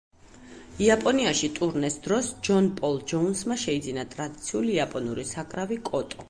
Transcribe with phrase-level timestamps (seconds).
[0.85, 6.19] იაპონიაში ტურნეს დროს ჯონ პოლ ჯოუნსმა შეიძინა ტრადიციული იაპონური საკრავი კოტო.